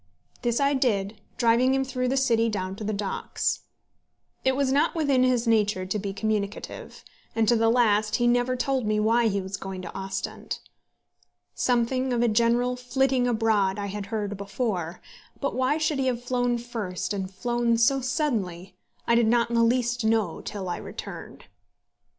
[0.41, 3.59] This I did, driving him through the city down to the docks.
[4.43, 7.03] It was not within his nature to be communicative,
[7.35, 10.57] and to the last he never told me why he was going to Ostend.
[11.53, 15.01] Something of a general flitting abroad I had heard before,
[15.39, 18.75] but why he should have flown the first, and flown so suddenly,
[19.05, 21.45] I did not in the least know till I returned.